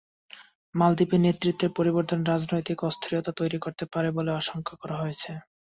[0.75, 5.31] মালদ্বীপে নেতৃত্বের পরিবর্তন রাজনৈতিক অস্থিরতা তৈরি করতে পারে বলে আশঙ্কা করা হচ্ছে।